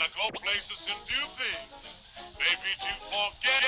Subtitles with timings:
[0.00, 1.69] Gotta go places and do things.
[2.37, 3.63] Maybe to forget.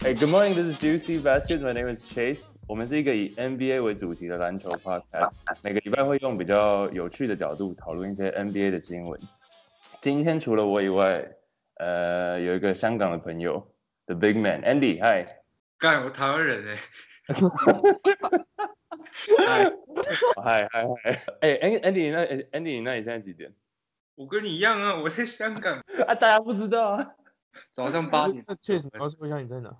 [0.00, 0.54] Hey, good morning.
[0.54, 1.62] This is Juicy Baskets.
[1.62, 2.52] My name is Chase.
[2.66, 5.30] 我们是一个以 NBA 为主题的篮球 podcast，
[5.62, 9.20] 每个礼拜会用比较有趣的角度讨论一些 NBA 的新闻。
[10.00, 11.24] 今天除了我以外，
[11.76, 13.66] 呃，有一个香港的朋友
[14.12, 14.98] ，The Big Man Andy。
[15.00, 15.26] Hi。
[15.78, 16.64] 干，我台湾人
[19.38, 19.70] 哎、
[20.42, 21.24] 嗨嗨嗨！
[21.40, 21.48] 哎
[21.80, 22.24] ，Andy，那
[22.58, 23.52] Andy，那你现在几点？
[24.14, 27.14] 我跟你一样啊，我在香港， 啊，大家不知道啊。
[27.72, 28.44] 早上八点。
[28.46, 29.76] 那确实，你告诉我一下你在哪？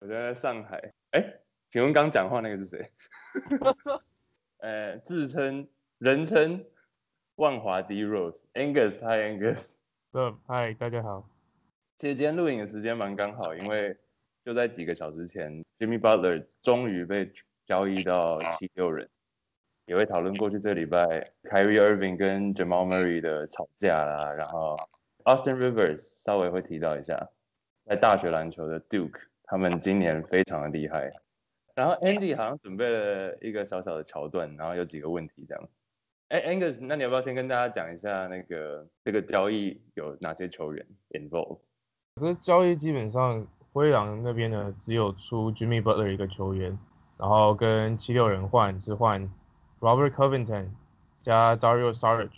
[0.00, 0.92] 我在上海。
[1.12, 1.34] 哎，
[1.70, 2.90] 请问刚讲话那个是谁？
[4.58, 6.64] 呃，自称人称
[7.36, 9.76] 万华 D Rose Angus，Hi Angus。
[10.12, 11.28] 呃，嗨，大家好。
[11.98, 13.96] 其实今天录影的时间蛮刚好，因为
[14.44, 17.28] 就在几个小时前，Jimmy Butler 终于被
[17.66, 19.08] 交易到七六人，
[19.86, 21.02] 也会讨论过去这礼拜
[21.42, 24.76] Kyrie Irving 跟 Jamal Murray 的吵架啦，然后
[25.24, 27.28] Austin Rivers 稍微会提到一下，
[27.84, 31.12] 在大学篮球的 Duke，他们今年非常的厉害。
[31.74, 35.68] 然后 Andy 好像准备了一个小小的桥段，然后有几个问题这样。
[36.28, 41.58] 哎，Angus，那你要不要先跟大家讲一下那个这个交易有哪些球员 involved？
[42.18, 46.76] 这交易基本上灰狼那边呢，只有出 Jimmy Butler 一个球员，
[47.16, 49.30] 然后跟七六人换是换
[49.80, 50.68] Robert Covington
[51.22, 52.30] 加 Dario Saric，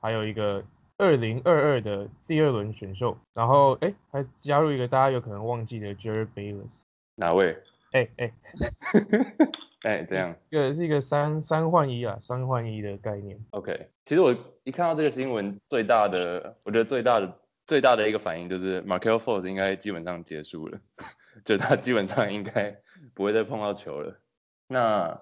[0.00, 0.64] 还有一个
[0.98, 6.82] 二零二二的第二轮选秀，然后哎还加入一个大家有可能忘记的 Jared Bayless。
[7.16, 7.56] 哪位？
[7.92, 8.32] 哎哎，
[9.84, 13.38] 哎，这样这个是一个三三换一啊，三换一的概念。
[13.50, 13.88] OK。
[14.04, 14.34] 其实我
[14.64, 20.78] 一看到这个新闻，最大的，我觉得最大的最大的一个反应就是 Markel Fultz 应该基本上结束了，
[21.44, 22.78] 就他基本上应该
[23.14, 24.16] 不会再碰到球了。
[24.68, 25.20] 那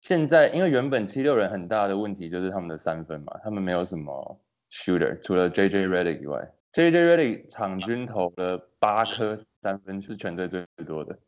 [0.00, 4.40] 现在因为原本七六人很大的问题就是他们的三分嘛，他们没有什么
[4.70, 11.18] shooter，除了 JJ Redick 以外，JJ Redick 场均投了八颗三分，是全队最多的。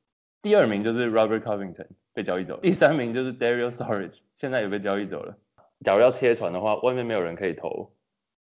[0.40, 5.36] 第二名就是 Robert Covington 被交易走，第三名就是 Dario s t o r a g e 现在也被交易走了。
[5.84, 7.92] 假如要切船的话，外面没有人可以投，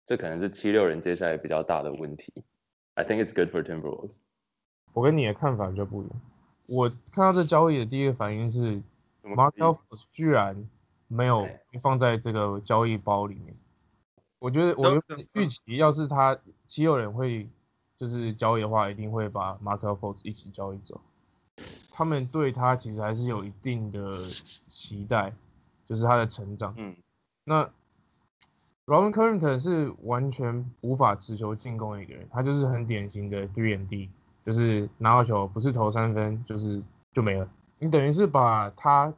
[0.05, 2.43] 这可能是七六人接下来比较大的问题。
[2.95, 4.17] I think it's good for Timberwolves。
[4.93, 6.21] 我跟你的看法比较不一样。
[6.67, 8.81] 我看到这交易的第一个反应是
[9.21, 10.69] 怎么 Markel Fultz 居然
[11.07, 11.47] 没有
[11.81, 13.55] 放在这个交易包里面。
[14.39, 15.01] 我觉得我
[15.33, 16.37] 预期，要是他
[16.67, 17.47] 七六人会
[17.97, 20.99] 就是交易的话，一定会把 Markel Fultz 一起交易走。
[21.93, 24.27] 他们对他其实还是有一定的
[24.67, 25.31] 期待，
[25.85, 26.73] 就是他的成长。
[26.77, 26.95] 嗯，
[27.43, 27.69] 那
[28.85, 34.09] Robin Covington 是完全无法持球进攻的一个人，他就是很典型的 three and D，
[34.45, 36.81] 就是拿到球不是投三分就是
[37.13, 37.47] 就没了。
[37.79, 39.13] 你等于是把他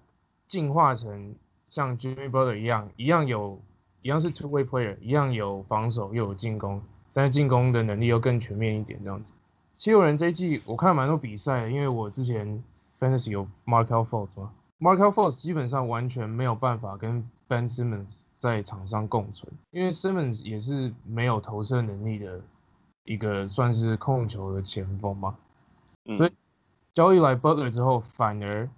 [0.48, 1.34] 进化成
[1.70, 3.60] 像 Jimmy Butler 一样，一样有，
[4.02, 6.82] 一样是 two way player，一样有防守又有进攻，
[7.14, 9.32] 但是进攻的能力又更全面一点这样子。
[9.78, 12.64] 七六人这一季我看蛮多比赛，因为我之前
[13.00, 22.42] Fantasy 有 Markel Fultz 嘛，Markel Fultz 基本上完全没有办法跟 Ben Simmons 在场上共存，因为 Simmons 也是没有投射能力的
[23.06, 25.38] 一个算是控球的前锋嘛，
[26.04, 26.32] 嗯所以
[26.94, 28.70] 交易来 Butler 之后，反而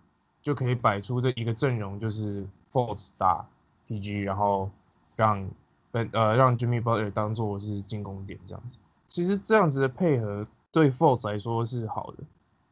[0.44, 3.44] 就可以摆出这一个阵容，就是 Force 打
[3.88, 4.70] PG，然后
[5.16, 5.50] 让
[5.92, 8.78] Ben 呃让 Jimmy Butler 当做是进攻点这样子。
[9.08, 12.18] 其实这样子的配合对 Force 来说是好的，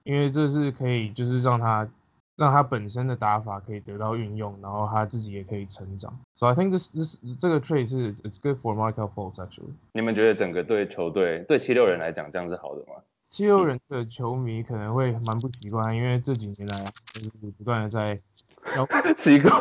[0.03, 1.90] 因为这是可以就是让他
[2.36, 6.18] 让他本身的打法可以得到运用，然后他自己也可以成长。
[6.36, 9.74] So I think this this 这个 trade 是 it's good for Markel Fultz actually。
[9.92, 13.02] 你们觉得整个对球队对七六人来讲这样是好的吗？
[13.30, 18.16] 七六人的球迷可能会蛮不习惯，因为这几年来就是不断的在
[18.76, 19.52] 交习惯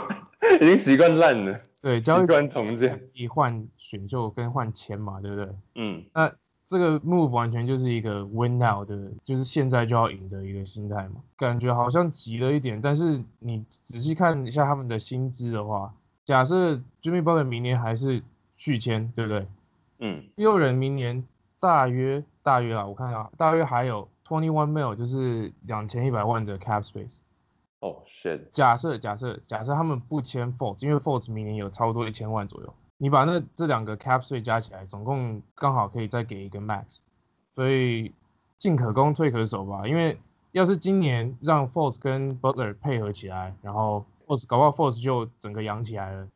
[0.61, 3.01] 已经习惯烂了，习对交易惯重建。
[3.15, 5.49] 以换选秀跟换钱嘛，对不对？
[5.77, 6.31] 嗯那
[6.73, 15.93] 这个 move 完全就是一个 win now 的，就是现在就要赢的一个心态嘛，感觉好像急了一点，但是你仔细看一下他们的薪资的话，
[16.25, 18.23] 假设 Jimmy Butler 明年还是
[18.57, 19.47] 续签，对不对？
[19.99, 21.23] 嗯七六人明年
[21.61, 27.19] 大约大约啊，我看啊，大约还有 twenty one mil，就是两千一百万的 cap space。
[27.81, 32.73] 哦、shit，假设假设假设他们不签 Fultz，因为 Fultz 明年有超多一千万左右，
[33.03, 36.99] 你把那这两个 cap 税加起来，总共刚好可以再给一个 max，
[37.53, 38.13] 所以
[38.61, 39.89] 进可攻退可守吧。
[39.89, 40.17] 因为
[40.53, 46.29] 要是今年让 Force 跟 Butler 配合起来，然后 Force 搞不好 Force 就整个养起来了。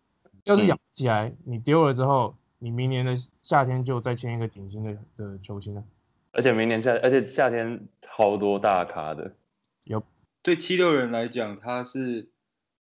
[0.43, 5.85] 要是养起来，你丢了之后，你明年的夏天就再签一个顶薪的的球星了。
[6.33, 9.37] 而且明年夏，而且夏天超多大咖的，
[9.85, 10.03] 有
[10.43, 12.29] 对七六人来讲，他是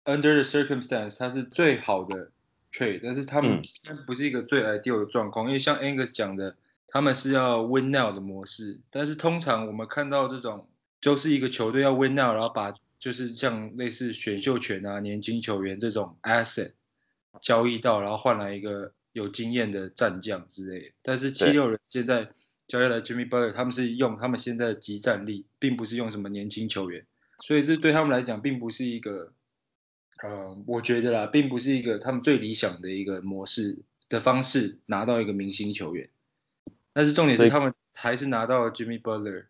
[0.05, 2.31] under the circumstance，他是最好的
[2.75, 3.61] trade，但是他们
[4.05, 6.57] 不是一个最 ideal 的状况，因为像 Angus 讲的，
[6.87, 10.67] 他们是要 win now 的模式，但是通常我们看到这种
[10.99, 16.71] 就是一个球队要 win now，然后把就是像类似选秀权啊、年轻球员这种 asset
[17.41, 20.93] 交易到，然后换来一个有经验的战将之类的。
[21.01, 21.53] 但是七对。
[21.53, 22.29] 六人现在
[22.67, 27.05] 交易来 Jimmy Butler，他们是用他们现在的集战力，并不是用什么年轻球员，
[27.39, 29.33] 所以这对他们来讲并不是一个，
[30.23, 33.77] 呃，我觉得啦，并不是一个他们最理想的一个模式
[34.09, 36.09] 的方式拿到一个明星球员。
[36.93, 39.45] 但是重点是他们还是拿到 Jimmy Butler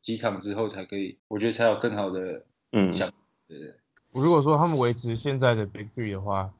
[0.00, 2.92] 几场之后才可以，我觉得才有更好的嗯。
[2.92, 3.10] 想，
[3.46, 3.74] 对对？
[4.12, 6.50] 如果说他们维持现在的 Big Three 的话，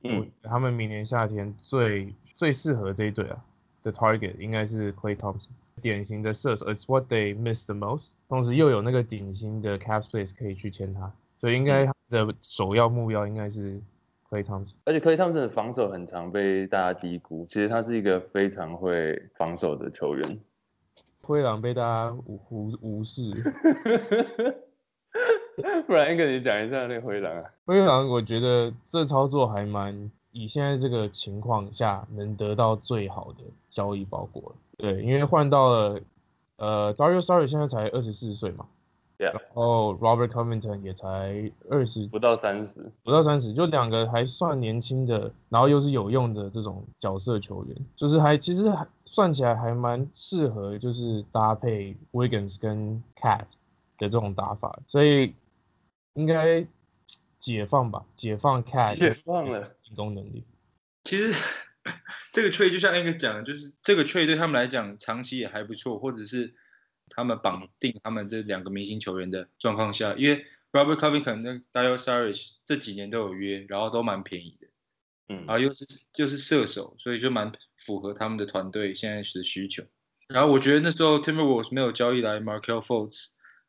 [0.00, 3.44] 我嗯，他们明年夏天最最适合这一队啊
[3.82, 5.50] 的 target 应该是 Clay Thompson，
[5.82, 8.12] 典型的射手，It's what they miss the most。
[8.28, 11.12] 同时又有那个顶薪的 cap space 可以去签他，
[11.42, 13.80] 所以应该他的首要目标应该是
[14.30, 14.74] Clay Thompson。
[14.84, 20.38] 而且科 a 汤 y 的防守很常被大家低估，其实他是一个非常会防守的球员。
[21.20, 23.32] 灰狼被大家无无无视，
[25.86, 34.56] 不然跟你讲一下那个灰狼啊，灰狼我觉得这操作还蛮以现在这个情况下能得到最好的交易包裹了。
[34.78, 36.00] 对，因为换到了
[36.56, 38.64] 呃 Dario Saric 现在才二十四岁嘛
[39.30, 53.44] 然后 Robert Covington 也才二十不到三十，不到三十，就两个还算年轻的，然后又是有用的这种角色球员，就是还其实还算起来还蛮适合，就是搭配 Wiggins 跟 Cat
[53.98, 55.34] 的这种打法，所以
[56.14, 56.66] 应该
[57.38, 60.44] 解放吧，解放 Cat 解放了进攻能力。
[61.04, 61.32] 其实
[62.32, 66.54] 这个 trade 就像 Angus 讲的，就是这个 trade 对他们来讲长期也还不错，或者是
[67.14, 74.66] 他们绑定他们这两个明星球员的状况下，因为 Robert Covington 跟 d a r i o s a r i s 这几年都有约，然后都蛮便宜的，
[75.28, 75.86] 嗯然后又是
[76.16, 79.84] 又是射手，所以就蛮符合他们的团队现在的需求。
[80.28, 83.26] 然后我觉得那时候 Timberwolves 没有交易来 Markel Fultz，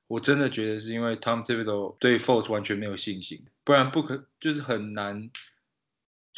[0.07, 5.29] 我真的觉得是因为 Tom Thibodeau 对 Fultz 完全没有信心，不然不可就是很难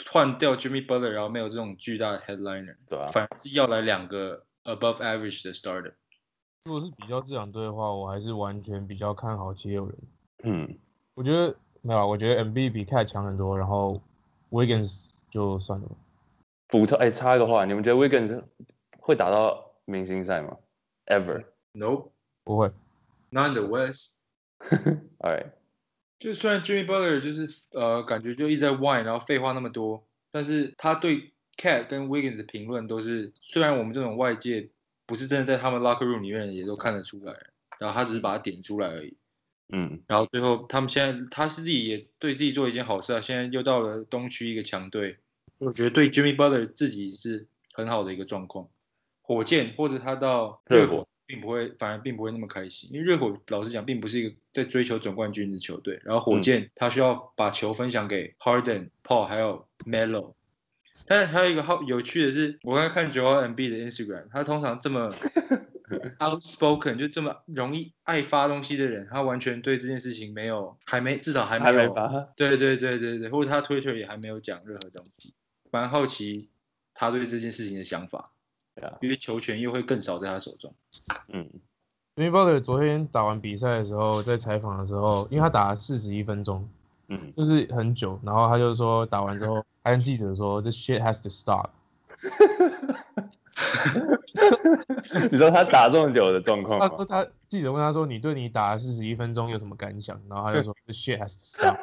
[0.07, 5.93] 换掉 Jimmy Butler，然后没有这种巨大的 headliner，对啊，反而是要来两个 above average 的 starter。
[6.65, 9.95] 如果是比较这两队的话，我还是完全比较看好七六人。
[10.45, 10.77] 嗯，
[11.13, 14.01] 我觉得没有啊，我觉得 MB 比 Cat 强很多，然后
[14.49, 15.95] Wiggins 就算了吧。
[16.67, 18.43] 补充哎，插一个话，你们觉得 Wiggins
[18.99, 20.57] 会打到明星赛吗
[21.05, 22.09] ？Ever？Nope,
[22.43, 22.71] 不会
[23.29, 24.23] ，not in the West。
[25.19, 25.51] Alright，
[26.17, 34.69] 就虽然 Jimmy Butler 就是呃感觉就一直在 whine，然后废话那么多，但是他对 Cat 跟 Wiggins 的评论都是，虽然我们这种外界
[35.05, 37.33] 不是真的在他们 locker room 里面也都看得出来，
[37.79, 39.15] 然后他只是把它点出来而已。
[39.69, 45.17] 嗯，然后最后他们现在他是自己也对自己做一件好事啊，现在又到了东区一个强队，
[45.57, 48.67] 我觉得对 Jimmy Butler 自己是很好的一个状况。
[49.21, 55.99] 火箭或者他到热热火火，并不会，反而并不会那么开心，因为热火老实讲并不是一个在追求总冠军的球队。
[56.03, 60.35] 然后火嗯箭他需要把球分享给 Harden、Paul 还有 Melo。
[61.07, 65.13] 但是还有一个好有趣的是，我刚才看 Joel M B 的 Instagram，他通常这么
[66.19, 75.33] outspoken，就这么容易爱发东西的人，他完全对这件事情没有，还没至少还没有，没，对对对对对，或者他 Twitter 也还没有讲任何东西，
[75.71, 76.49] 蛮好奇
[76.93, 78.31] 他对这件事情的想法，
[78.75, 80.73] 对啊，因为球权又会更少在他手中。
[81.29, 81.49] 嗯
[82.15, 86.65] Jimmy Butler 昨天打完比赛的时候，在采访的时候，因为他打了四十一分钟，
[87.09, 91.69] 嗯，就是很久，然后他就说打完之后，他跟记者说，This shit has to stop。
[95.31, 96.79] 你说他打这么久的状况？
[96.79, 100.19] 他说他记者问他说，你对你打了四十一分钟有什么感想？
[100.27, 101.77] 然后他就说，This shit has to stop。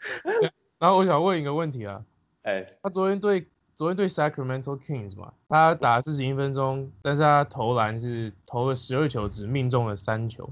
[0.80, 2.02] 然后我想问一个问题啊，
[2.44, 10.48] 哎，他昨天对昨天对 Sacramento Kings 嘛，他打四十一分钟，但是他投篮是投了十二球，只命中了三球。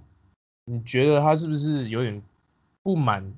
[0.66, 2.22] 你觉得他是不是有点
[2.82, 3.32] 不满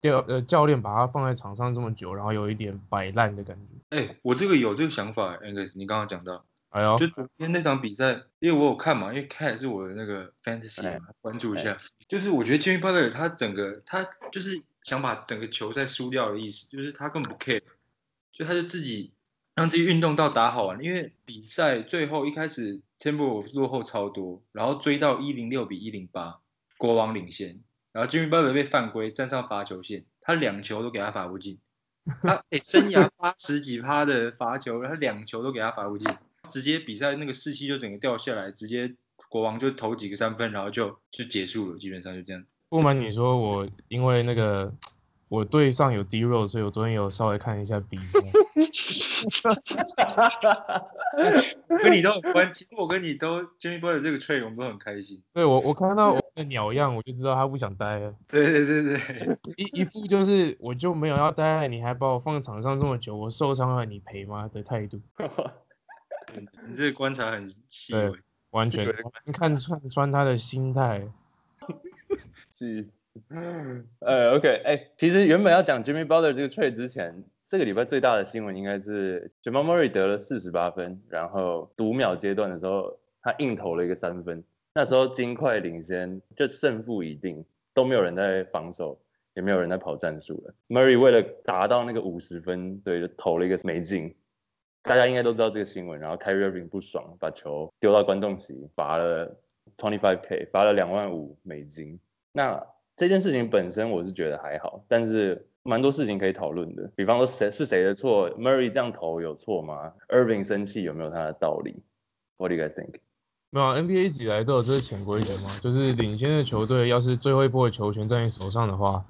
[0.00, 3.96] 教呃教练把他放在场上这么久，然后有一点摆烂的感觉？
[3.96, 11.76] 哎，我这个有这个想法，Angus，你刚刚讲到，哎呦，就昨天那场比赛，因为我有看嘛，因为 Cat 是我的那个 fantasy 哎嘛，关注一下。
[12.08, 17.62] 就是我觉得 Jimmy Butler 他整个他就是想把整个球赛输掉的意思，就是他根本不 care，
[18.32, 19.12] 就他就自己
[19.56, 20.82] 让自己运动到打好玩。
[20.82, 26.38] 因为比赛最后一开始 Timberwolves 落后超多，然后追到一零六比一零八，
[26.76, 27.60] 国王领先，
[27.92, 31.58] 然后 Jimmy Butler 被犯规站上罚球线，他两球都给他罚不进。
[32.22, 36.10] 他诶，生涯八十几趴的罚球，他两球都给他罚不进，
[36.48, 38.94] 直接比赛那个士气就整个掉下来，直接
[39.28, 42.42] 国王就投几个三分，然后就就结束了，基本上就这样。
[42.70, 44.72] 不瞒你说，我因为那个
[45.28, 48.20] 我队上有 D Rose，所以我昨天有稍微看一下比赛。
[51.82, 55.20] 跟你都很关，其实我跟你都 Jimmy Butler 这个 trade 我们都很开心。
[55.32, 58.14] 对我，我看到我的鸟样，我就知道他不想待了。
[58.28, 65.00] 对对对对，一一副就是我就没有要待，你还把我放场上这么久，我受伤了你赔吗的态度，
[66.68, 68.18] 你这个观察很细对微。
[68.50, 68.90] 完全
[69.32, 71.06] 看穿穿他的心态。
[72.50, 72.86] 是，
[74.00, 89.00] 呃，OK，哎、其实原本要讲 Jimmy Butler 这个 trade 之前，这个礼拜最大的新闻应该是 Jamal Murray 得了四十八分，然后读秒阶段的时候，他硬投了一个三分，那时候金块领先，就胜负已定，都没有人在防守，
[89.32, 90.54] 也没有人在跑战术了。
[90.68, 94.14] Murray 为了达到那个五十分，对，就投了一个没进。
[94.82, 99.34] 大家应该都知道这个新闻，然后 Kyrie Irving 不爽，把球丢到观众席，罚了
[99.78, 101.98] twenty five k，罚了两万五美金。
[102.30, 102.62] 那
[102.94, 106.90] 这件事情本身我是觉得还好，但是蛮多事情可以讨论的。
[106.96, 111.82] 比方说谁是谁的错，Murray 这样投有错吗？Irving 生气有没有他的道理
[112.38, 112.94] ？What do you guys think？
[113.50, 119.04] 没有啊 NBA 一直以来都有这个潜规则嘛，就是领先的球队要是最后一波的球权在你手上的话，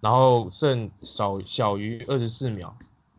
[0.00, 2.72] 然后剩少小于二十四秒，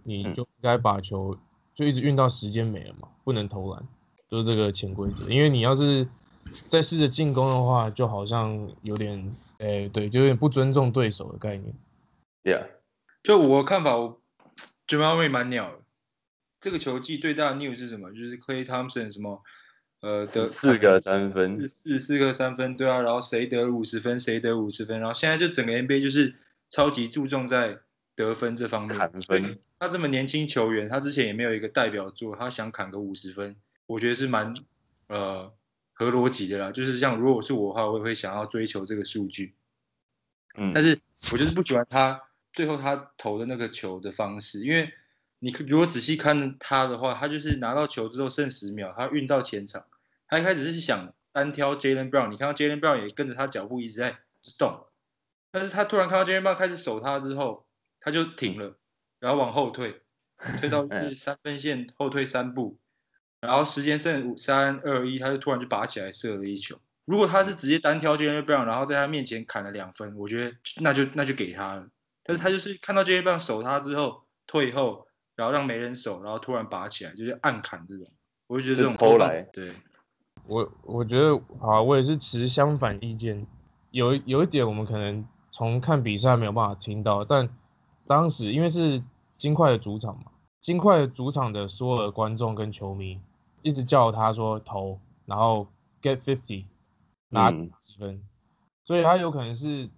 [0.04, 1.38] 你嗯就应该把球
[1.74, 3.84] 就一直运到时间没了嘛，不能投篮，
[4.30, 5.26] 就是这个潜规则。
[5.30, 6.08] 因为你要是
[6.70, 11.74] 再试着进攻的话，就好像有点，诶、对，就有点不尊重对手的概念。
[12.44, 12.68] Yeah，
[13.26, 14.22] 就我看法，我
[14.88, 15.80] Jamal Murray 蛮鸟的。
[16.62, 18.12] 这个球季最大的 news 是什么？
[18.12, 19.42] 就是 Clay Thompson 什么
[20.02, 26.36] 呃得四个三分四，四四个三分，对啊，然后谁得五十分，谁得五十分，然后现在就整个 NBA 就是
[26.70, 27.80] 超级注重在
[28.16, 28.96] 得分这方面。
[28.96, 33.56] 砍分他这么年轻球员，他之前也没有一个代表作，他想砍个五十分，
[33.88, 34.54] 我觉得是蛮
[35.08, 35.52] 呃
[35.94, 36.72] 合逻辑的啦。
[36.72, 39.56] 就是像如果是我的话，我也会想要追求这个数据。
[40.58, 41.00] 嗯，但是
[41.32, 42.22] 我就是不喜欢他
[42.56, 44.92] 最后他投的那个球的方式，因为
[45.40, 49.86] 你如果仔细看他的话，他就是拿到球之后剩十秒，他运到前场，
[50.28, 54.18] 他一开始是想单挑 Jalen Brown，你看到 Jalen Brown 也跟着他脚步一直在
[54.58, 54.88] 动，
[55.52, 57.68] 但是他突然看到 Jalen Brown 开始守他之后，
[58.00, 58.78] 他就停了，
[59.20, 60.02] 然后往后退，
[60.60, 62.80] 退到是三分线后退三步，
[63.42, 66.80] 然后时间剩五三二一，他就突然就拔起来射了一球。
[67.04, 71.88] 如果他是直接单挑 Jalen Brown，然后在他面前砍了两分，我觉得那就那就给他了。
[72.26, 75.06] 但是他就是看到 Jalen Brown 守他之后退后，
[75.36, 78.06] 然后让没人守，然后突然拔起来，就是暗砍这种，
[78.48, 79.76] 我就觉得这种偷来对，
[80.48, 83.46] 我我觉得啊，我也是持相反意见。
[83.92, 87.48] 有有一点我们可能从看比赛没有办法听到，但
[88.08, 89.02] 当时因为是
[89.38, 93.22] 金块的主场嘛，金块的主场的所有的观众跟球迷
[93.62, 95.68] 一直叫他说投，然后
[96.02, 96.66] get fifty
[97.30, 97.50] 拿
[97.98, 98.22] 分，
[98.84, 99.90] 所以他有可能是，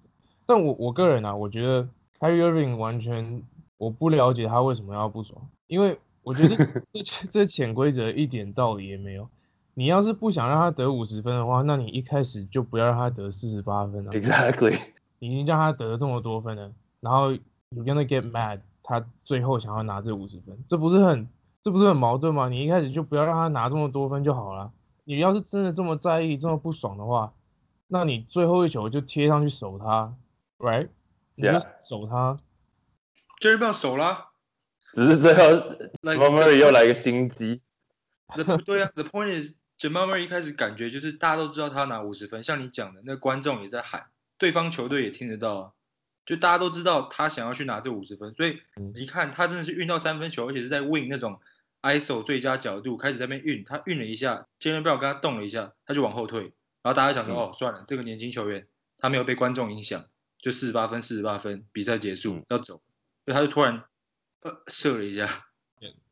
[0.45, 1.87] 但我我个人啊，我觉得
[2.19, 3.43] Kyrie Irving 完全
[3.77, 6.65] 我不了解他为什么要不爽，因为我觉得这
[7.03, 9.27] 这这潜规则一点道理也没有。
[9.73, 14.79] 你要是不想让他得五十分的话，那你一开始就不要让他得四十八分啊！Exactly，
[15.19, 21.27] 你已经让他得这么多分了，然后 you gonna get mad，他最后想要拿这五十分，这不是很
[21.61, 22.49] 这不是很矛盾吗？
[22.49, 24.71] 你一开始就不要让他拿这么多分就好了。
[25.03, 27.31] 你要是真的这么在意、这么不爽的话，
[27.87, 30.13] 那你最后一球就贴上去守他
[30.57, 30.87] ，right？
[31.37, 32.35] 你就 Yeah 守他。
[33.39, 34.29] Jalen Brown 守啦
[34.93, 35.43] 只是最后
[36.01, 37.61] Like Jamal Murray 又来一个心机
[38.33, 44.07] ，The 对啊，The point is Jamal Murray 一开始感觉就是大家都知道他拿五十分，像你讲的，那观众也在喊，
[44.39, 45.71] 对方球队也听得到啊，
[46.25, 48.59] 就大家都知道他想要去拿这五十分，所以
[48.95, 51.39] 你看他真的是运到三分球，而且是在 win 那种
[51.83, 56.41] ISO 最佳角度开始在那边运，他运了一下，Jalen Brown 跟他动了一下，他就往后退，
[56.81, 57.37] 然后大家想说、嗯。
[57.37, 58.67] 哦算了，这个年轻球员
[58.97, 60.05] 他没有被观众影响，
[60.39, 62.81] 就四十八分四十八分，比赛结束、嗯要走，
[63.25, 63.83] 所以他就突然
[64.41, 65.45] 呃射了一下。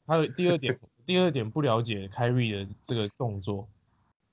[0.08, 3.68] 还有第二点，第二点不了解凯瑞的这个动作，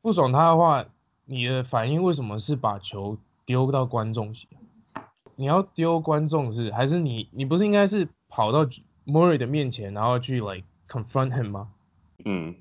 [0.03, 0.85] 不爽他的话，
[1.25, 4.47] 你的反应为什么是把球丢到观众席？
[5.35, 8.67] 你要丢观众是还是你你不是应该是跑到
[9.07, 11.73] Murray 的面前，然后去 like confront him 吗？
[12.27, 12.55] 嗯，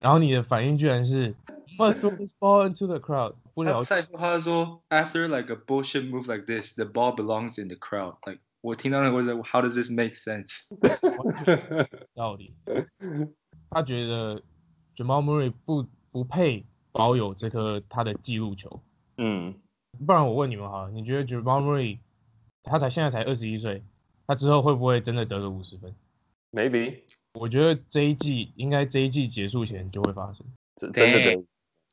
[0.00, 1.34] 然后你的反应居然是
[1.79, 7.15] must throw this ball into the crowd，不了解赛后他说，After like a bullshit move like this, the ball
[7.15, 8.15] belongs in the crowd.
[8.25, 10.67] Like 我听到那个我说，How does this make sense？
[12.13, 12.53] 道理。
[13.69, 14.41] 他觉得
[14.95, 18.81] Jamal Murray 不不配保有这颗他的记录球。
[19.17, 19.53] 嗯，
[20.05, 21.99] 不然我问你们好了，你觉得 Jamal Murray
[22.63, 23.83] 他才现在才二十一岁，
[24.25, 25.93] 他之后会不会真的得个五十分？
[26.51, 27.01] maybe
[27.33, 30.45] 我觉得这一季应该这一季结束前就会发生。
[30.77, 31.45] 真真的真的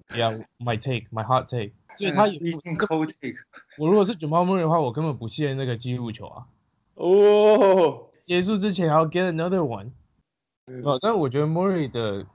[0.09, 3.37] yeah my take my heart take 所以他有一点 cold take
[3.77, 6.45] 我如果是九毛的话我根本不屑那个记入球啊
[6.95, 8.09] 哦。
[8.23, 9.91] 结束之前还要 get another one
[10.83, 12.25] 哦但我觉得 mori 的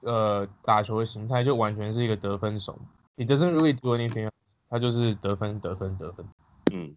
[0.00, 2.78] 呃打球的形态就完全是一个得分手
[3.16, 4.30] he doesn t really do anything
[4.68, 6.26] 他就是得分得分得分
[6.72, 6.96] 嗯。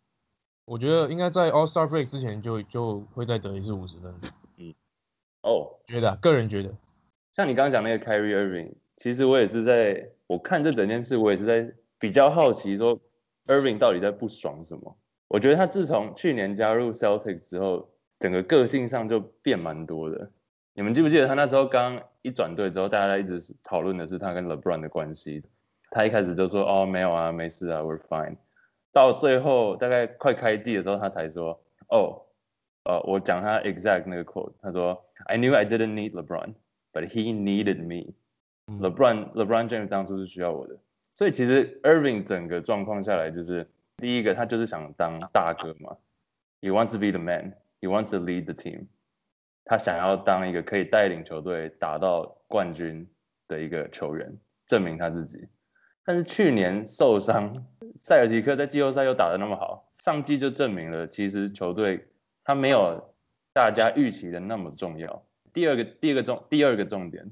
[0.71, 4.13] 我觉得应该在 all star break 之前就就会再得一次五十分。
[4.57, 4.73] 嗯。
[5.41, 5.67] 哦。
[5.85, 6.73] 觉得啊个人觉得。
[7.33, 12.99] 像你刚刚讲那个 Carrie Irving 其实我也是在我看这整件事，我也是在比较好奇说
[13.47, 14.95] Irving 到底在不爽什么。
[15.27, 17.89] 我觉得他自从去年加入 Celtics 之后，
[18.19, 20.29] 整个个性上就变蛮多的。
[20.75, 25.43] 你们记不记得他那时候刚一转队之后，大家一直讨论的是他跟 LeBron 的关系。
[25.89, 28.35] 他一开始就说哦没有啊，没事啊，We're fine。
[28.93, 32.21] 到最后大概快开季的时候，他才说哦，
[32.83, 36.53] 呃，我讲他 exact 那个 quote，他说 I knew I didn't need LeBron。
[36.93, 38.13] But he needed me.
[38.67, 40.77] LeBron LeBron James 当初是需要我的，
[41.13, 45.97] 所以其实 Irving 整个状况下来，就是第一个他就是想当大哥嘛
[46.61, 47.53] ，He wants to be the man.
[47.81, 48.85] He wants to lead the team.
[49.65, 53.07] 他想要当一个可以带领球队打到冠军
[53.47, 54.37] 的一个球员，
[54.67, 55.47] 证明他自己。
[56.05, 57.65] 但是去年受伤，
[57.97, 62.07] 塞尔提克在季后赛又打得那么好，上季就证明了其实球队
[62.43, 63.15] 他没有
[63.53, 65.23] 大家预期的那么重要。
[65.53, 67.31] 第二个第二个重第二个重点，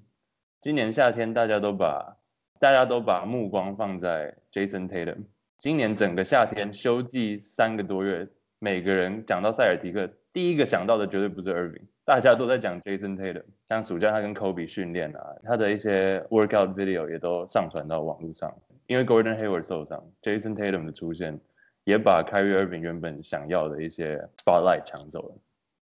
[0.62, 2.18] 今年夏天大家都把
[2.60, 5.24] 大家都把目光放在 Jason Tatum。
[5.58, 8.28] 今年整个夏天休季三个多月，
[8.60, 13.46] 每个人讲到塞尔提克，第一个想到的绝对不是 Irving，大家都在讲 Jason Tatum。
[13.70, 18.54] 像暑假他跟 Kobe 训练啊，他的一些 workout video 也都上传到网络上。
[18.88, 21.40] 因为 Gordon Hayward 受伤，Jason Tatum 的出现
[21.86, 25.36] 也把 Kyrie Irving 原本想要的一些 spotlight 抢走了。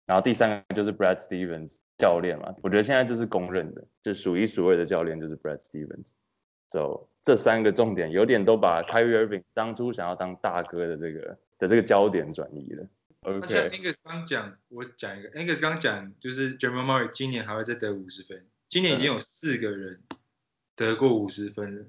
[0.05, 6.13] 然后第三个就是 Brad Stevens 教练嘛，我觉得现在这是公认的，就数一数二的教练就是 Brad Stevens。
[6.71, 12.87] So 这三个重点有点都把 Kyrie Irving 当初想要当大哥的这个的这个焦点转移了。
[13.23, 20.01] 那像 OK，Angus 刚讲，我讲一个，Angus 刚讲就是 Jamal Murray 今年还会再得五十分，今年已经有四个人
[20.77, 21.85] 得过五十分了。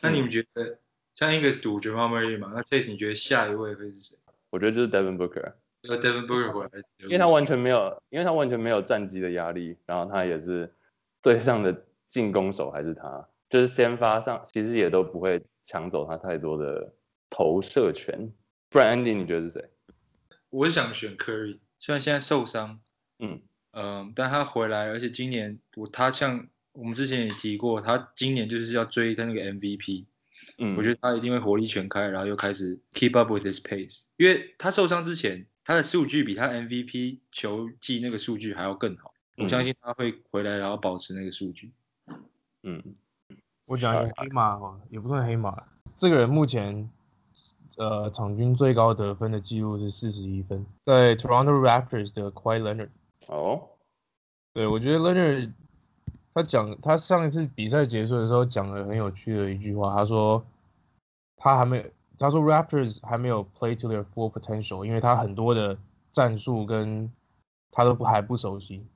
[0.00, 0.78] 那你们觉得
[1.14, 2.52] 像 Angus 赌 Jamal Murray 嘛？
[2.54, 4.16] 那 Chase 你觉得下一位会是谁？
[4.48, 5.52] 我觉得就是 Devin Booker。
[5.82, 10.72] 要 Devin Booker 回来，因为他完全没有，因为他完全没有战绩的压力，然后他也是
[11.22, 16.92] 对上的进攻手还是他，就是先发上其实也都不会抢走他太多的
[17.30, 18.30] 投射权。
[18.68, 19.70] 不然 Andy 你觉得是谁？
[20.50, 22.80] 我想选 Curry，虽然现在受伤，
[23.18, 23.40] 嗯
[23.72, 30.04] 嗯，但他回来，而且今年我他像我们之前也提过，他今年就是要追他那个 MVP，
[30.58, 41.70] 嗯，我觉得他一定会火力全开，然后又开始 keep up with his pace，因为他受伤之前，他的数据比他 MVP 球季那个数据还要更好，我嗯相信他会回来，然后保持那个数据。
[42.64, 42.82] 嗯
[43.66, 45.56] 我讲一个黑马嘛，也不算黑马。
[45.96, 46.90] 这个人目前
[47.76, 52.88] 呃场均最高得分的记录是四十一分，在 Toronto Raptors 的 Kawhi Leonard。
[53.28, 53.68] 哦
[54.52, 55.52] 对我觉得 Leonard
[56.34, 60.44] 他讲他上一次比赛结束的时候讲了很有趣的一句话，他说
[61.36, 61.88] 他还没
[62.20, 65.76] 他说 Raptors 还没有 play to their full potential，因为他很多的
[66.12, 67.10] 战术跟
[67.72, 68.86] 他都不还不熟悉。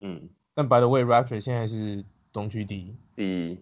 [0.00, 2.96] 嗯，但 by the way，Raptors 现在是东区第一。
[3.14, 3.58] 第一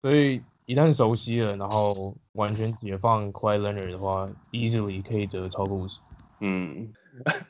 [0.00, 5.98] 所以一旦熟悉了，然后完全解放 Kawhi Leonard 的话，easily 可以得超过五十。
[6.38, 6.92] 嗯，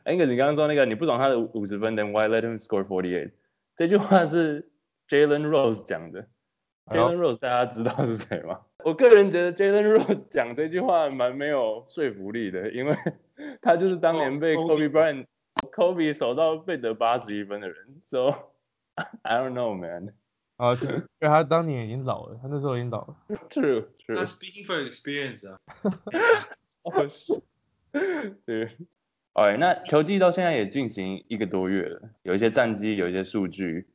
[0.04, 3.32] 那个你刚刚说那个你不懂他的五十分，then why let him score forty eight？
[3.76, 4.70] 这句话是
[5.08, 6.26] Jalen Rose 讲的。
[6.86, 8.60] Jalen Rose 大家知道是谁吗？
[8.86, 12.96] 我个人觉得 Jalen Rose 讲这句话蛮没有说服力的，因为
[13.60, 15.26] 他就是当年被哦 Kobe Bryant、
[15.74, 18.28] Kobe 守到被得八十一分的人，so
[19.22, 20.14] I don't know man。
[20.56, 23.16] 啊，对，因为他当年已经老了，他那时候已经老了。
[23.50, 24.24] True, true.。
[24.24, 25.58] speaking for experience 啊，
[26.84, 27.42] 哦，是，
[28.46, 28.70] 对。
[29.32, 33.88] 哎，那球季到现在也进行一个多月了，有一些战绩，有一些数据，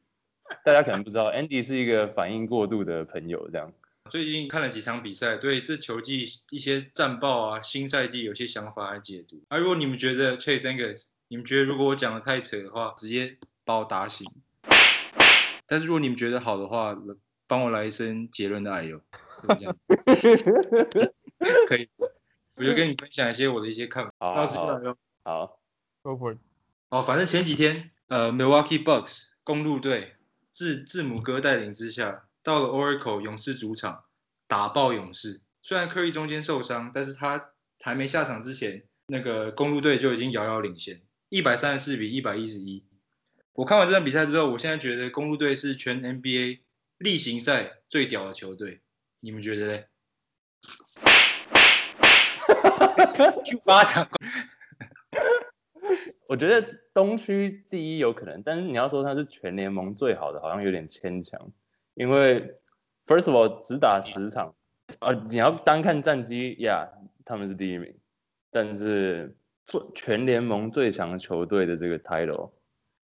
[0.66, 3.72] 大家可能不知道，Andy 是一个反应过度的朋友，这样。
[4.12, 9.42] 最近看了几场比赛，对这球季一些战报啊、新赛季有些想法和解读。
[9.48, 14.28] 啊、如果你们觉得 Chase Angus，你们觉得如果我讲的太扯的话，直接把我打醒。
[15.66, 16.94] 但是如果你们觉得好的话，
[17.48, 19.02] 帮我来一声杰伦的爱哟，
[19.48, 19.78] 就这样
[21.70, 21.88] 可以。
[22.56, 24.12] 我就跟你分享一些我的一些看法。
[24.20, 24.98] 好好。
[25.24, 25.62] 好
[26.02, 26.40] ，Go for it。
[26.90, 30.18] 哦，反正前几天，呃，Milwaukee Bucks 公路队
[30.52, 34.06] 字字母哥带领之下，到了 Oracle 勇士主场
[34.48, 35.42] 打爆勇士。
[35.62, 42.84] 虽然科 u 中间受伤，但是他还没下场之前，那个公路队就已经遥遥领先，一百三十四比一百一十一。
[43.54, 46.62] 我看完这场比赛之后，我现在觉得公路队是全 NBA
[46.98, 48.82] 例行赛最屌的球队，
[49.20, 49.88] 你们觉得嘞？
[53.46, 54.10] 就巴掌，
[56.28, 61.52] 我觉得东区第一有可能，但是你要说他是全联盟最好的，好像有点牵强。
[62.02, 62.60] 因为
[63.06, 64.56] first of all 只打十场，
[64.98, 66.90] 啊，你要单看战绩呀
[67.24, 67.96] 他们是第一名，
[68.50, 69.38] 但是
[69.68, 72.54] 做全联盟最强球队的这个 title，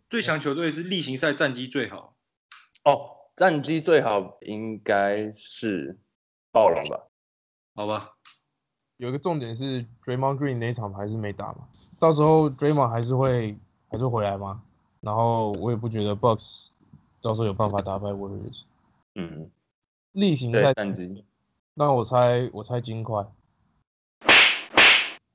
[0.09, 2.16] 最强球队是例行赛战绩最好。
[2.85, 5.98] 哦，战绩最好应该是
[6.51, 7.05] 暴龙吧？
[7.74, 8.12] 好吧，
[8.96, 13.55] 有一个重点是 Draymond Green 那一场还是没打嘛，到时候 Draymond 还是会
[13.90, 14.62] 还是回来吗？
[15.03, 16.68] 然后我也不觉得 Bucks
[17.20, 18.62] 到时候有办法打败 Warriors。
[19.18, 19.50] 嗯，
[20.12, 21.24] 例行对赛，战绩，
[21.74, 23.26] 那我猜我猜金块。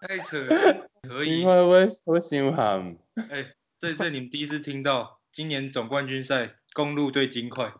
[0.00, 1.46] 太扯了，可以因。
[1.46, 2.96] 为我我喜欢
[3.30, 7.74] 哎，这这你们第一次听到，今年总冠军赛公路对金块。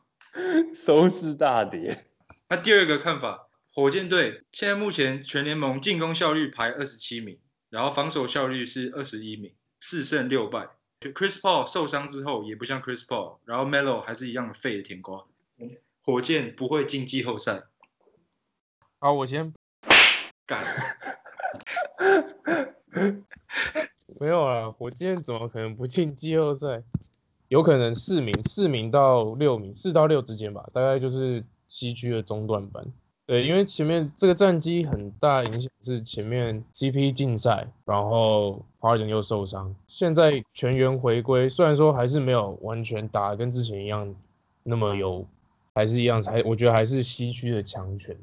[0.75, 2.05] 收视大跌。
[2.51, 7.39] 那第二个看法，火箭队现在目前全联盟进攻效率排二十七名，
[7.71, 10.69] 然后防守效率是二十一名，四胜六败。
[11.11, 15.25] Chris Paul 受伤之后也不像 Chris Paul，然后 Melo 还是一样的废的甜瓜。
[16.05, 17.63] 火箭不会进季后赛，
[18.99, 19.53] 好，我先
[20.47, 20.65] 干。
[24.21, 26.83] 没有啊，火箭怎么可能不进季后赛？
[27.49, 32.85] 有可能四名，四名到六名，四到六之间吧，大概就是西区的中段班。
[33.25, 44.13] 对，因为前面这个战绩很大影响是前面 CP 禁赛，然后 Harden 又受伤，现在全员回归，虽然说还是没有完全打跟之前一样
[44.65, 45.25] 那么有，
[45.75, 48.15] 还是一样，还我觉得还是西区的强权。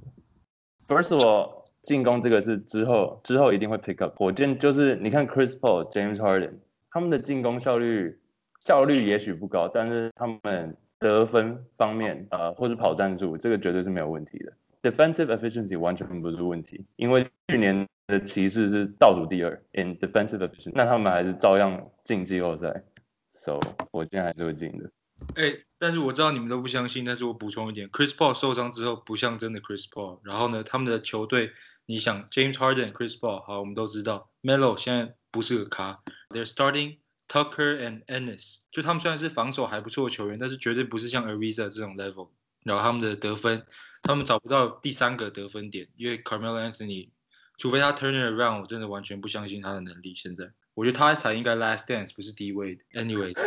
[0.88, 4.16] First of all，进攻这个是之后之后一定会 pick up。
[4.18, 6.56] 火箭就是你看 Chris Paul、James Harden
[6.92, 8.20] 他们的进攻效率
[8.60, 14.52] 效率也许不高，但是他们得分方面呃或是跑战术这个绝对是没有问题的。
[14.82, 22.84] Defensive efficiency 完全不是问题，因为去年的骑士是倒数第二 in defensive efficiency，那他们还是照样进季后赛
[23.30, 23.60] ，so
[23.92, 24.90] 火箭还是会进的。
[25.36, 30.20] 哎、但是我知道你们都不相信，但是我补充一点，Chris Paul 受伤之后不像真的 Chris Paul。
[30.24, 31.52] 然后呢，他们的球队，
[31.86, 42.30] 你想 James Harden、Chris Paul，好，我们都知道，Melo 现在不是个咖，They're starting Tucker and Ennis，就他们虽然是防守还不错的球员，但是绝对不是像 Ariza 这种 level。
[42.64, 43.66] 然后他们的得分，
[44.02, 47.10] 他们找不到第三个得分点，因为 Carmelo Anthony，
[47.58, 50.16] 除非他 turn it around，我真的完全不相信他的能力。
[50.16, 52.84] 现在，我觉得他才应该 last dance，不是低位的。
[52.94, 53.38] Anyways，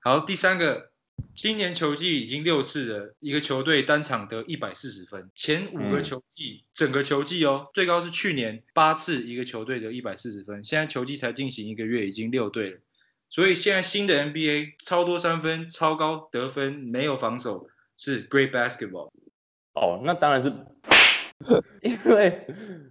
[0.00, 0.90] 好，第三个，
[1.34, 12.80] 今年球季已经六次了，一个球队单场得一百四十分，前五个嗯球季、整个球季哦，最高是去年八次一个球队得一百四十分，现在球季才进行一个月，已经六队了。
[13.30, 19.10] 所以现在新的 NBA 超多三分、超高得分，没有防守是 great basketball。
[19.74, 20.62] 哦，那当然是，
[21.82, 22.46] 因为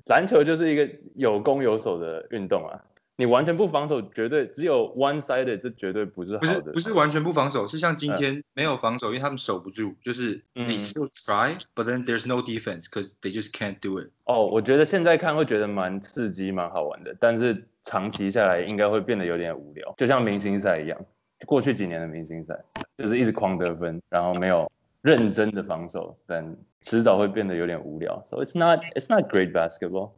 [0.05, 2.79] 篮球就是一个有攻有守的运动啊。
[3.15, 6.61] 你完全不防守，绝对只有 one sided，这绝对不是不好的。
[6.61, 14.09] 是不是完全不防守，是像今天没有防守，因为他们守不住，就是嗯 they still try，but then there's no defense because they just can't do it。
[14.25, 20.99] 哦，我觉得现在看会觉得蛮刺激、蛮好玩的，但是长期下来应该会变得有点无聊，就像明星赛一样。
[21.45, 22.57] 过去几年的明星赛
[22.97, 24.69] 就是一直狂得分，然后没有
[25.03, 28.23] 认真的防守，但迟早会变得有点无聊。
[28.25, 30.11] So it's not it's not great basketball。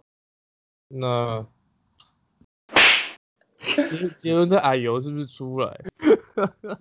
[0.88, 1.46] 那
[3.58, 5.84] 结结论的矮油是不是出来？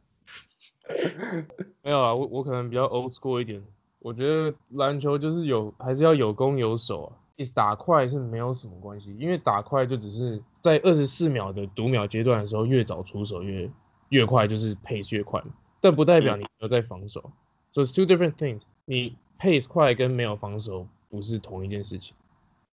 [1.81, 3.65] 没有啊，我我可能比较 old school 一点。
[4.01, 13.71] 我觉得篮球就是有还是要有攻有守啊，一直打快是没有什么关系，因为打快就只是在二十四秒的读秒阶段的时候，越早出手越
[14.11, 15.43] 越快，就是 pace 越快，
[15.81, 17.33] 但不代表你没有在防守。
[17.74, 18.62] So it's two different things。
[18.86, 22.16] 你 pace 快跟没有防守不是同一件事情。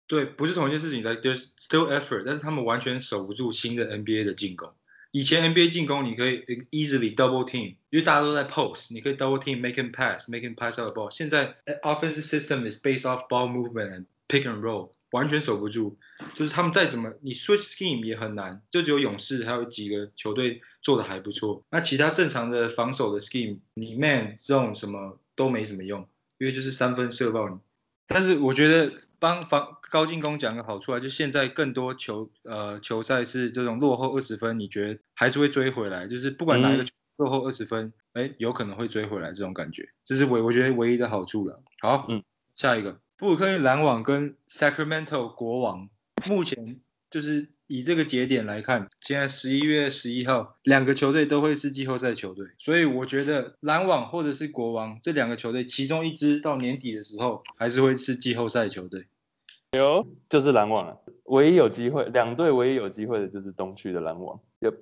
[0.06, 4.68] 对，不是同一件事情，like there's still effort，但是他们完全守不住新的 NBA 的进攻。
[5.12, 11.02] 以前 NBA 进攻你可以 easily double team，因为大家都在 post，你可以 double team make him pass，make him pass out the
[11.02, 11.10] ball。
[11.10, 15.96] 现在 offensive system is based off ball movement and pick and roll，完全守不住。
[16.34, 21.63] 就是他们再怎么你 switch scheme 也很难，就只有勇士还有几个球队 做的还不错。
[21.71, 27.57] 那其他正常的防守的 scheme，你 man 这种什么都没什么用，因为就是三分射爆你。
[28.05, 36.85] 但是我觉得帮防高进攻讲个好处啊，就现在更多球呃球赛是这种落后二十分，你觉得还是会追回来，就是不管哪一个
[37.17, 41.63] 落后二十分，哎、有可能会追回来这种感觉，这是唯我觉得唯一的好处了。
[41.79, 45.89] 好，嗯，下一个布鲁克林篮网跟 Sacramento 国王，
[46.27, 59.05] 目前就是以这个节点来看，现在十一月十一号，两个球队都会是季后赛球队，所以我觉得篮网或者是国王这两个球队，其中一支到年底的时候还是会是季后赛球队。
[59.71, 64.39] 有就是篮网了，唯一有机会，两队唯一有机会的就是东区的篮网。
[64.61, 64.75] Yep，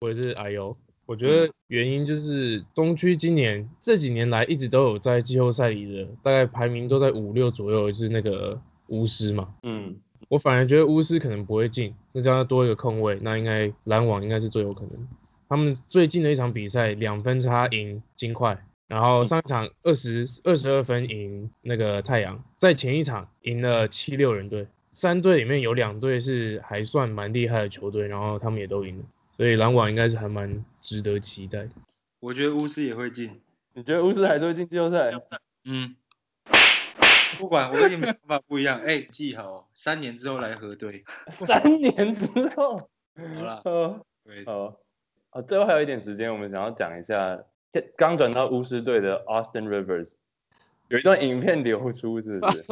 [0.00, 9.54] 我也是哎呦，我觉得原因就是东区今年这几年来一直都有在季后赛里的，大概排名都在五六左右，就是那个巫师嘛。
[9.64, 9.94] 嗯，
[10.32, 15.08] 我反而觉得巫师可能不会进，那这样多一个空位，那应该篮网应该是最有可能。
[15.46, 29.04] 他们最近的一场比赛两分差赢金块，然后上一场二十二十二分赢那个太阳，在前一场赢了七六人队，三队里面有两队是还算蛮厉害的球队，然后他们也都赢了，
[29.36, 31.68] 所以篮网应该是还蛮值得期待。
[32.20, 33.38] 我觉得巫师也会进。
[33.74, 35.12] 你觉得巫师还是会进季后赛？
[35.66, 35.94] 嗯，
[37.38, 41.04] 不管我跟你们想法不一样，哎、记好哦，三年之后来核对。
[41.28, 44.76] 三年之后，好啦，呃，对，哦，
[45.32, 50.14] 哦，最后还有一点时间，我们想要讲一下，这刚转到巫师队的 Austin Rivers，
[50.88, 52.64] 有一段影片流出，是不是？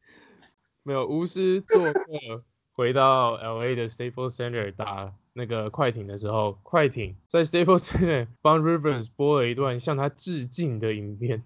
[0.82, 2.02] 没有巫师做 客
[2.72, 11.42] 回到 L A 的 Staples Center 打那个快艇的时候，快艇在 Staples Center 帮 Rivers 播了一段向他致敬的影片。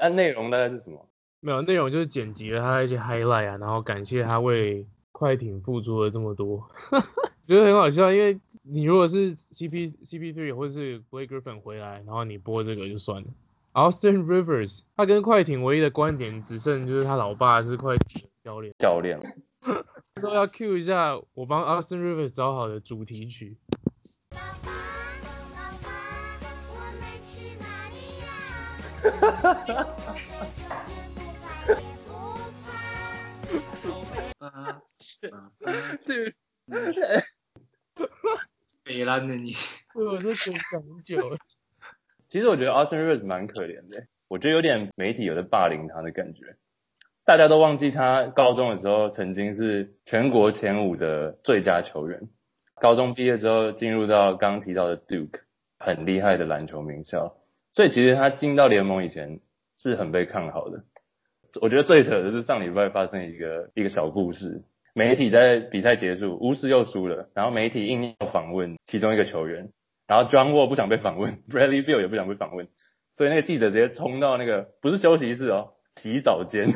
[0.00, 1.08] 按 内容大概是什么？
[1.40, 6.68] 没有内容就是剪辑了他的一些 highlight 啊，然后感谢他为快艇付出了这么多，
[7.48, 8.12] 觉得很好笑。
[8.12, 13.28] 因为你如果是 CP CP three 或者是 Blake Griffin 回来，然后你播这个就算了。
[13.72, 18.74] Austin Rivers 他跟快艇唯一的观点只剩就是他老爸是快艇的教练。
[18.78, 19.18] 教练，
[20.20, 23.56] 说要 cue 一下我帮 Austin Rivers 找好的主题曲。
[34.38, 34.48] 啊
[35.30, 35.52] 啊
[36.04, 36.32] 对，
[38.84, 39.52] 北兰的你，
[39.94, 40.34] 我都等
[40.70, 41.36] 很久了。
[42.28, 46.56] 其实我觉得 Austin Rivers 蛮可怜的，我觉得有点媒体有在霸凌他的感觉。
[47.24, 52.28] 大家都忘记他高中的时候曾经是全国前五的最佳球员，
[52.80, 55.40] 高中毕业之后进入到刚刚提到的 Duke，
[55.78, 57.36] 很厉害的篮球名校，
[57.72, 59.40] 所以其实他进到联盟以前
[59.76, 60.84] 是很被看好的。
[61.60, 64.62] 我觉得最扯的是上礼拜发生一个一个小故事，
[64.94, 69.70] 媒体在比赛结束，巫师又输了，然后媒体硬要访问其中一个球员，
[70.06, 72.68] 然后 John Wall 不想被访问，Bradley Beal 也不想被访问，
[73.16, 76.72] 所以那个记者直接冲到那个不是休息室哦，洗澡间，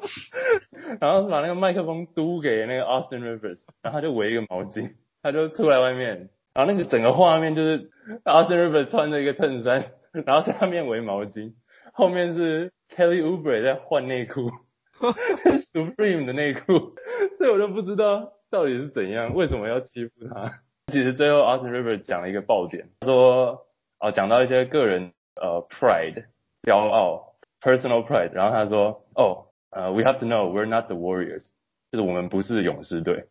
[1.00, 7.90] 然后把那个麦克风嘟给那个 Austin Rivers，然后他就围一个毛巾，他就出来外面，然后那个整个画面就是
[8.24, 11.54] Austin Rivers 穿着一个衬衫，然后下面围毛巾，
[11.92, 14.50] 后面是 Kelly Oubre 在换内裤，
[15.72, 16.94] Supreme 的内裤，
[17.38, 20.60] 所以我都不知道到底是怎样，为什么要欺负他。
[20.88, 23.66] 其实最后 Austin Rivers 讲了一个爆点，他说
[24.00, 26.24] 哦讲到一些个人呃 pride
[26.62, 31.46] 骄傲 personal pride，然后他说哦呃 we have to know we're not the Warriors，
[31.92, 33.26] 就是我们不是勇士队，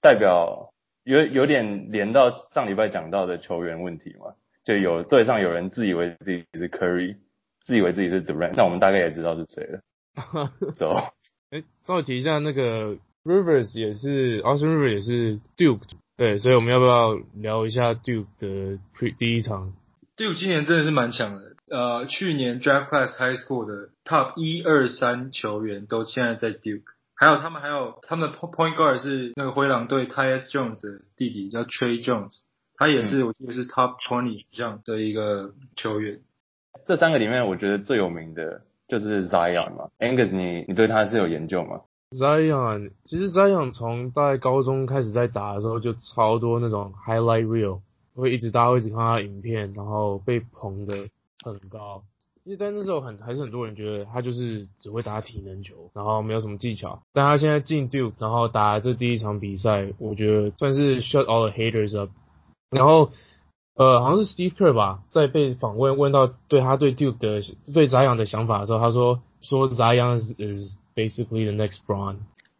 [0.00, 0.72] 代表
[1.04, 7.16] 有有点连到上礼拜讲到的球员问题嘛，就有队上有人自以为自己是 Curry，
[7.64, 9.80] 自以为自己是 Durant，那我们大概也知道是谁了。
[10.74, 10.94] 走，
[11.50, 15.82] 哎，稍微提一下那个 Rivers 也是 Austin Rivers 也是 Duke，
[16.16, 19.74] 对，所以我们要不要聊一下 Duke 的 pre 第一场
[20.16, 21.54] ？Duke 今年真的是蛮强的。
[21.66, 26.82] 呃，去年 Draft Class High School 的 Top 一二三球员都现在在 Duke，
[27.24, 32.40] 还有他们还有他们的 Point Guard 是那个灰狼队 Tyus Jones 的弟弟叫 Trey Jones，
[32.76, 36.20] 他也是、我记得是 Top Twenty 这样的一个球员。
[36.84, 47.80] 这三个里面我觉得最有名的就是 Zion 嘛，Angus 你你对他是有研究吗？Zion 其实 Zion 从大概高中开始在打的时候就超多那种 highlight reel，
[48.14, 51.08] 会一直大家会一直看他的影片，然后被捧的
[51.42, 52.04] 很高。
[52.44, 57.02] 因为在那时候很还是很多人觉得他就是只会打体能球，然后没有什么技巧。
[57.12, 62.10] 但他现在进 Duke，然后打这第一场比赛，我觉得算是 shut all the haters up。
[62.70, 63.10] 然后
[63.76, 67.40] 呃，好像是 Steve Kerr 吧，在被访问问到对他对 Duke 的
[67.72, 72.16] 对 Zion 的想法的时候，他说说 Zion is, is basically the next Bron。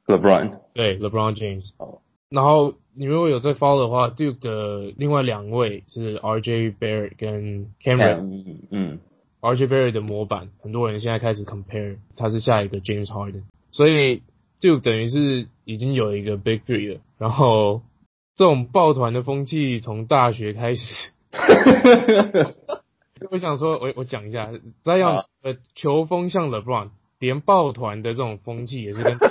[0.07, 1.70] LeBron，对，LeBron James。
[1.77, 8.23] 哦然后你如果有在 follow 的话，Duke 的另外两位是 RJ Barrett 跟 Cameron。
[8.23, 8.99] 嗯嗯，
[9.44, 14.22] RJ Barrett 的模板，很多人现在开始 compare，他是下一个 James Harden，所以
[14.59, 17.00] Duke 等于是已经有一个 Big Three 了。
[17.18, 17.83] 然后
[18.35, 21.11] 这种抱团的风气从大学开始。
[23.30, 24.50] 我想说，我我讲一下，
[24.83, 29.18] 这样好的球风像 LeBron，连抱团的这种风气也是跟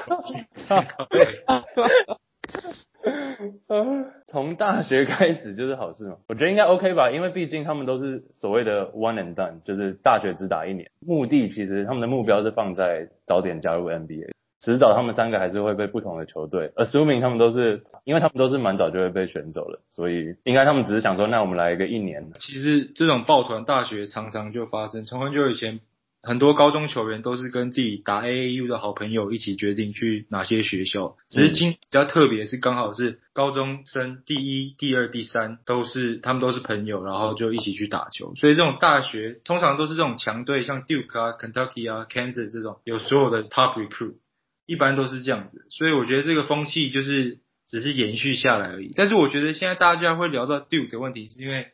[4.28, 25.82] 从大学开始就是好事嘛，我觉得应该 OK 吧，因为毕竟他们都是所谓的 one and done，就是大学只打一年，目的其实他们的目标是放在早点加入 NBA，迟早他们三个还是会被不同的球队，assuming 他们都是，因为他们都是蛮早就会被选走了，所以应该他们只是想说，那我们来一个一年，其实这种抱团大学常常就发生，从很久以前，
[26.26, 31.18] 很多高中球员都是跟自己打 AAU 的好朋友一起决定去哪些学校。
[31.30, 38.34] 只是今比较特别是刚好是高中生第一、第二、第三都是他们都是朋友，然后就一起去打球。
[38.36, 44.16] 所以这种大学通常都是这种强队，像 Duke 啊、Kentucky 啊、Kansas 这种有所有的 top recruit，
[44.66, 45.66] 一般都是这样子。
[45.70, 48.94] 所以我觉得这个风气就是只是延续下来而已。
[48.96, 51.68] 但是我觉得现在大家会聊到 Duke 的问题，是因为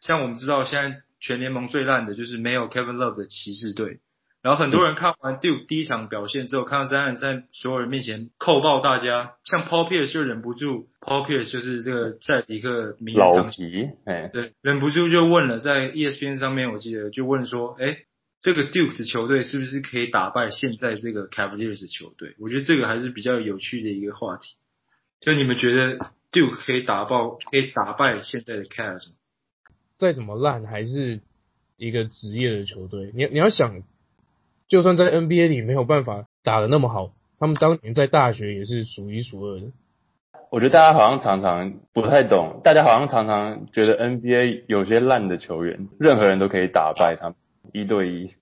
[0.00, 3.98] 像我们知道现在全联盟最烂的就是没有 Kevin Love 的骑士队。
[4.42, 17.96] 然后很多人看完 Duke 第一场表现之后，看到詹汉在所有人面前扣爆大家，像 Paul Pierce 就忍不住，Paul Pierce 就是这个在一个名人老堂皮，哎，对，忍不住就问了，在 E ESPN 上面我记得就问说，哎，
[18.40, 22.36] 这个 Duke 的球队是不是可以打败现在这个 Cavaliers 的球队？
[22.38, 24.54] 我觉得这个还是比较有趣的一个话题。
[25.18, 25.98] 就你们觉得
[26.30, 29.15] Duke 可以打爆，可以打败现在的 Cavs 吗？
[29.98, 31.20] 再怎么烂还是
[31.76, 33.10] 一个职业的球队。
[33.14, 33.82] 你你要想，
[34.68, 39.66] 就算在 NBA 里没有办法打得那么好，他们当年在大学也是数一数二的。
[40.48, 47.36] 我觉得大家好像常常不太懂，大家好像常常觉得 NBA 有些烂的球员，任何人都可以打败他们
[47.72, 48.34] 一对一，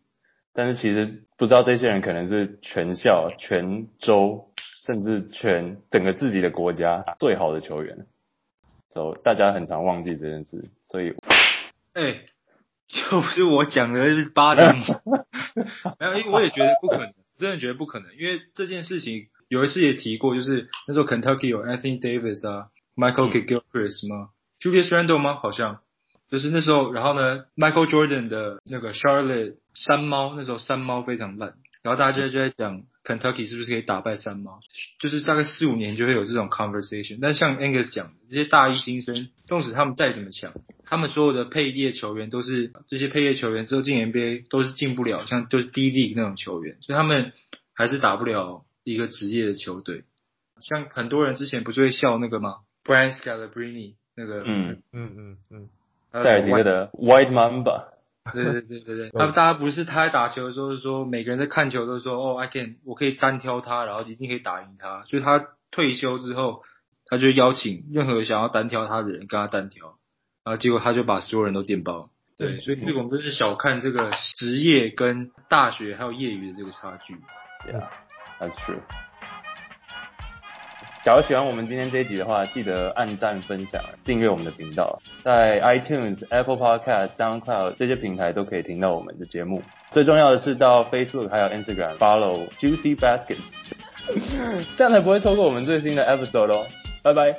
[0.52, 4.48] 但是其实不知道这些人可能是全校、全州，
[4.84, 8.06] 甚至全整个自己的国家最好的球员，
[8.92, 11.12] 所以大家很常忘记这件事，所以
[11.92, 12.20] 哎，
[12.86, 14.68] 就不是我讲的是八点
[15.04, 15.10] 五，
[15.98, 23.42] 没有，因为我也觉得不可能，真的觉得不可能，因为这件事情有一次也提过，就是那时候 Kentucky 有 Anthony Davis 啊，Michael K.
[23.42, 24.28] Gilchrist 吗
[24.60, 25.34] ？Julius Randle 吗？
[25.34, 25.80] 好像
[26.30, 34.60] 就是那时候，然后呢，Michael Jordan 的那个 Charlotte 山猫，那时候山猫非常烂，然后大家就在讲 Kentucky 是不是可以打败山猫，
[35.00, 37.18] 就是大概四五年就会有这种 conversation。
[37.20, 40.52] 但像 Angus 讲的，这些大一新生，纵使他们再怎么强，
[40.94, 47.32] 他们所有的配列球员都是这些配列球员之后进 NBA 都是进不了，像就是 D League 那种球员，所以他们
[47.74, 50.04] 还是打不了一个职业的球队。
[50.60, 55.68] 像很多人之前不是会笑那个吗？Brian Scalabrine 那个，嗯，嗯嗯嗯，
[56.12, 57.86] 还有塞尔提克的 White Mamba，
[58.32, 65.02] 对对对对对，他们大家不是他在打球的时候是说，每个人在看球都说，哦，I can，我可以单挑他，然后一定可以打赢他。
[65.06, 66.62] 所以他退休之后，
[67.06, 69.98] 他就邀请任何想要单挑他的人跟他单挑，
[70.44, 72.10] 然后结果他就把所有人都电爆。
[72.36, 77.14] 对，所以这个我们就是小看这个职业跟大学还有业余的这个差距。
[77.70, 78.80] Yeah，that's true。
[81.04, 89.62] 假如喜欢我们今天这一集的话，记得按赞、分享、订阅我们的频道，在 iTunes、Apple Podcast、SoundCloud 这些平台都可以听到我们的节目。
[89.92, 93.36] 最重要的是到 Facebook 还有 Instagram follow Juicy Basket，
[94.76, 96.66] 这样才不会错过我们最新的 episode 哦。
[97.02, 97.36] 拜拜。